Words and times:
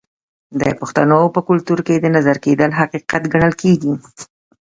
د 0.61 0.63
پښتنو 0.79 1.19
په 1.35 1.39
کلتور 1.47 1.79
کې 1.87 1.95
د 1.99 2.05
نظر 2.15 2.37
کیدل 2.45 2.71
حقیقت 2.79 3.23
ګڼل 3.33 3.53
کیږي. 3.61 3.93